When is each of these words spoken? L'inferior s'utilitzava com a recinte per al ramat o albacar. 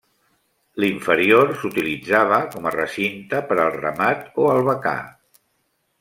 L'inferior 0.83 1.51
s'utilitzava 1.59 2.39
com 2.55 2.67
a 2.69 2.71
recinte 2.75 3.41
per 3.51 3.57
al 3.65 3.69
ramat 3.75 4.25
o 4.45 4.49
albacar. 4.55 4.99